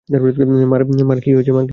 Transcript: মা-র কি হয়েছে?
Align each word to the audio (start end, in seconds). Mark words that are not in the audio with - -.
মা-র 0.09 1.19
কি 1.23 1.29
হয়েছে? 1.35 1.51